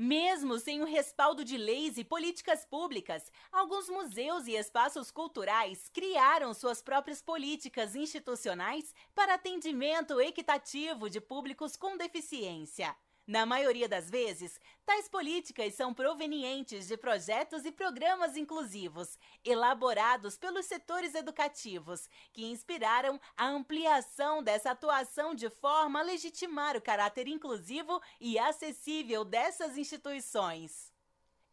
[0.00, 6.54] Mesmo sem o respaldo de leis e políticas públicas, alguns museus e espaços culturais criaram
[6.54, 12.94] suas próprias políticas institucionais para atendimento equitativo de públicos com deficiência.
[13.28, 20.64] Na maioria das vezes, tais políticas são provenientes de projetos e programas inclusivos, elaborados pelos
[20.64, 28.00] setores educativos, que inspiraram a ampliação dessa atuação de forma a legitimar o caráter inclusivo
[28.18, 30.90] e acessível dessas instituições.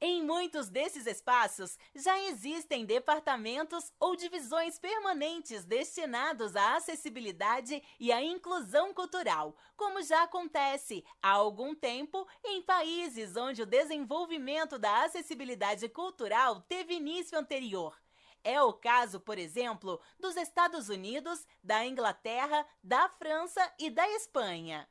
[0.01, 8.21] Em muitos desses espaços já existem departamentos ou divisões permanentes destinados à acessibilidade e à
[8.21, 15.87] inclusão cultural, como já acontece há algum tempo em países onde o desenvolvimento da acessibilidade
[15.87, 17.97] cultural teve início anterior.
[18.43, 24.87] É o caso, por exemplo, dos Estados Unidos, da Inglaterra, da França e da Espanha.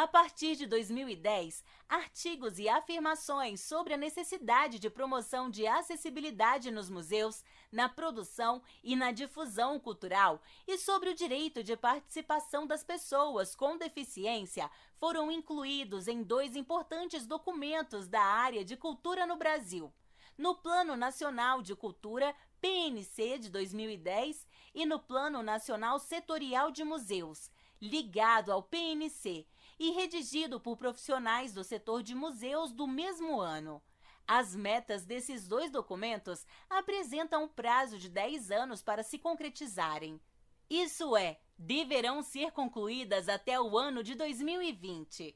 [0.00, 6.88] A partir de 2010, artigos e afirmações sobre a necessidade de promoção de acessibilidade nos
[6.88, 13.54] museus, na produção e na difusão cultural e sobre o direito de participação das pessoas
[13.54, 19.92] com deficiência foram incluídos em dois importantes documentos da área de cultura no Brasil.
[20.38, 27.50] No Plano Nacional de Cultura, PNC de 2010, e no Plano Nacional Setorial de Museus,
[27.82, 29.46] ligado ao PNC
[29.80, 33.82] e redigido por profissionais do setor de museus do mesmo ano.
[34.28, 40.20] As metas desses dois documentos apresentam um prazo de 10 anos para se concretizarem.
[40.68, 45.34] Isso é, deverão ser concluídas até o ano de 2020.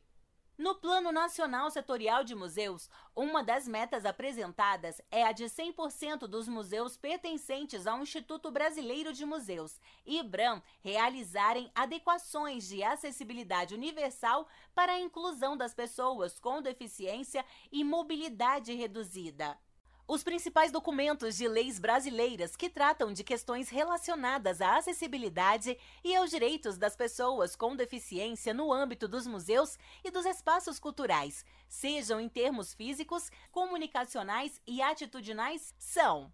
[0.57, 6.47] No Plano Nacional Setorial de Museus, uma das metas apresentadas é a de 100% dos
[6.47, 15.01] museus pertencentes ao Instituto Brasileiro de Museus, IBRAM, realizarem adequações de acessibilidade universal para a
[15.01, 19.59] inclusão das pessoas com deficiência e mobilidade reduzida.
[20.07, 26.29] Os principais documentos de leis brasileiras que tratam de questões relacionadas à acessibilidade e aos
[26.29, 32.29] direitos das pessoas com deficiência no âmbito dos museus e dos espaços culturais, sejam em
[32.29, 36.31] termos físicos, comunicacionais e atitudinais, são: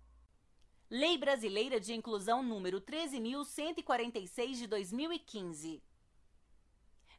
[0.91, 5.81] Lei Brasileira de Inclusão número 13146 de 2015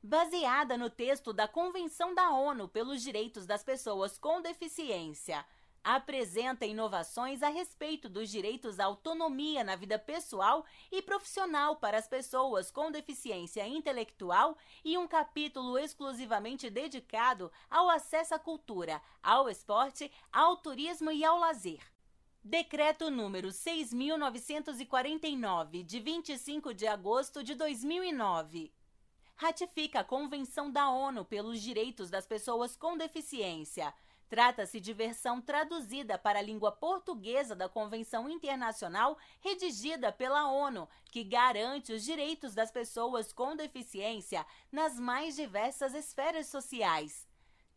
[0.03, 5.45] baseada no texto da Convenção da ONU pelos Direitos das Pessoas com Deficiência,
[5.83, 12.07] apresenta inovações a respeito dos direitos à autonomia na vida pessoal e profissional para as
[12.07, 14.55] pessoas com deficiência intelectual
[14.85, 21.39] e um capítulo exclusivamente dedicado ao acesso à cultura, ao esporte, ao turismo e ao
[21.39, 21.81] lazer.
[22.43, 28.71] Decreto número 6949, de 25 de agosto de 2009
[29.41, 33.91] ratifica a Convenção da ONU pelos Direitos das Pessoas com Deficiência
[34.31, 41.21] Trata-se de versão traduzida para a língua portuguesa da Convenção Internacional redigida pela ONU, que
[41.21, 47.27] garante os direitos das pessoas com deficiência nas mais diversas esferas sociais.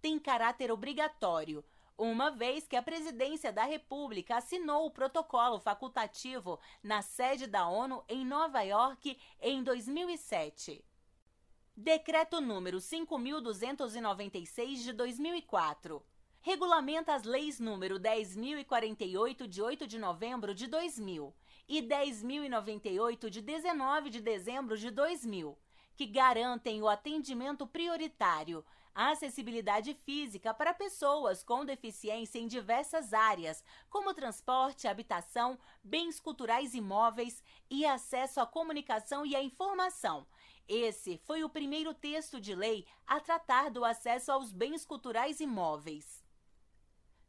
[0.00, 1.64] Tem caráter obrigatório,
[1.98, 8.04] uma vez que a Presidência da República assinou o protocolo facultativo na sede da ONU
[8.08, 10.84] em Nova York em 2007.
[11.76, 16.00] Decreto número 5296 de 2004
[16.44, 21.35] regulamenta as leis número 10.048 de 8 de novembro de 2000
[21.67, 25.56] e 10.098 de 19 de dezembro de 2000,
[25.96, 28.62] que garantem o atendimento prioritário
[28.94, 36.75] a acessibilidade física para pessoas com deficiência em diversas áreas, como transporte, habitação, bens culturais
[36.75, 40.26] imóveis e acesso à comunicação e à informação.
[40.69, 46.24] Esse foi o primeiro texto de lei a tratar do acesso aos bens culturais imóveis.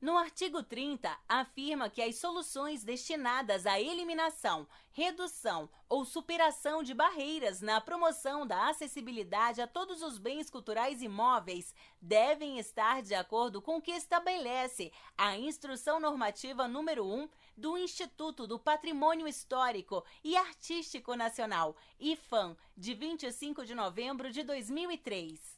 [0.05, 7.59] No artigo 30, afirma que as soluções destinadas à eliminação, redução ou superação de barreiras
[7.59, 13.77] na promoção da acessibilidade a todos os bens culturais imóveis devem estar de acordo com
[13.77, 17.27] o que estabelece a Instrução Normativa número 1
[17.57, 25.55] do Instituto do Patrimônio Histórico e Artístico Nacional, IFAM, de 25 de novembro de 2003.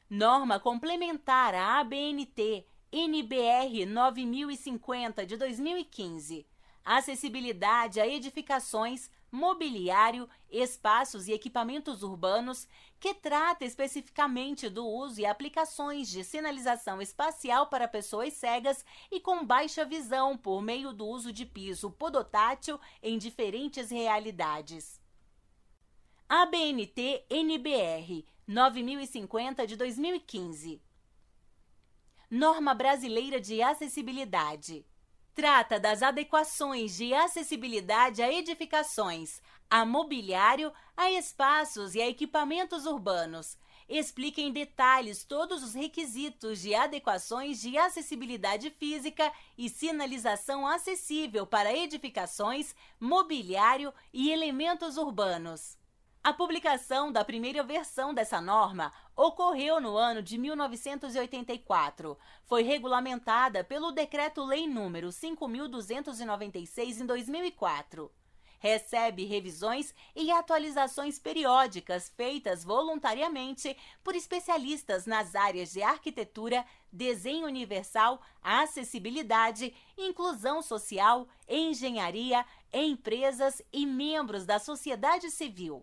[0.09, 6.45] Norma complementar à ABNT NBR 9050 de 2015.
[6.85, 12.67] Acessibilidade a edificações, mobiliário, espaços e equipamentos urbanos,
[12.99, 19.45] que trata especificamente do uso e aplicações de sinalização espacial para pessoas cegas e com
[19.45, 25.01] baixa visão por meio do uso de piso podotátil em diferentes realidades.
[26.29, 30.81] ABNT NBR 9050 de 2015
[32.31, 34.87] Norma Brasileira de Acessibilidade
[35.35, 39.41] Trata das adequações de acessibilidade a edificações,
[39.71, 43.57] a mobiliário, a espaços e a equipamentos urbanos.
[43.89, 51.77] Explica em detalhes todos os requisitos de adequações de acessibilidade física e sinalização acessível para
[51.77, 55.80] edificações, mobiliário e elementos urbanos.
[56.23, 62.19] A publicação da primeira versão dessa norma ocorreu no ano de 1984.
[62.45, 68.13] Foi regulamentada pelo Decreto-Lei número 5296 em 2004.
[68.59, 73.75] Recebe revisões e atualizações periódicas feitas voluntariamente
[74.05, 84.45] por especialistas nas áreas de arquitetura, desenho universal, acessibilidade, inclusão social, engenharia, empresas e membros
[84.45, 85.83] da sociedade civil.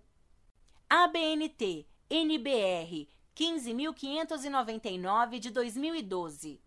[0.90, 6.62] ABNT NBR 15.599 de 2012.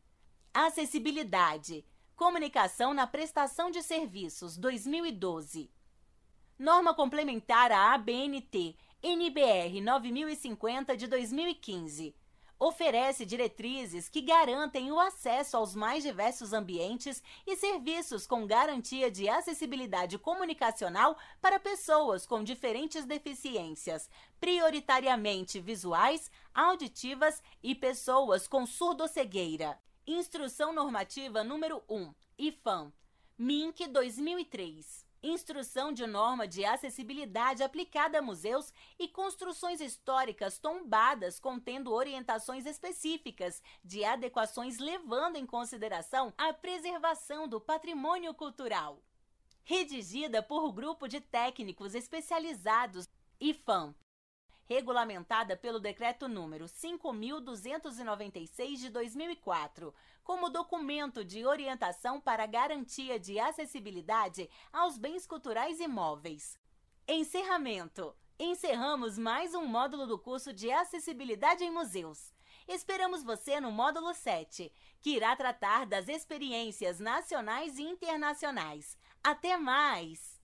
[0.53, 1.87] Acessibilidade.
[2.15, 5.71] Comunicação na prestação de serviços 2012.
[6.59, 12.15] Norma complementar à ABNT NBR 9050 de 2015
[12.61, 19.31] oferece diretrizes que garantem o acesso aos mais diversos ambientes e serviços com garantia de
[19.31, 29.79] acessibilidade comunicacional para pessoas com diferentes deficiências, prioritariamente visuais, auditivas e pessoas com surdocegueira.
[30.07, 32.93] Instrução Normativa número 1, IFAM,
[33.39, 35.10] MINC 2003.
[35.23, 43.63] Instrução de norma de acessibilidade aplicada a museus e construções históricas tombadas contendo orientações específicas
[43.85, 49.03] de adequações levando em consideração a preservação do patrimônio cultural.
[49.63, 53.07] Redigida por grupo de técnicos especializados
[53.39, 53.95] IFAM,
[54.71, 64.49] regulamentada pelo Decreto número 5296 de 2004, como documento de orientação para garantia de acessibilidade
[64.73, 66.57] aos bens culturais imóveis.
[67.09, 68.15] Encerramento.
[68.39, 72.33] Encerramos mais um módulo do curso de Acessibilidade em Museus.
[72.69, 78.97] Esperamos você no módulo 7, que irá tratar das experiências nacionais e internacionais.
[79.21, 80.40] Até mais!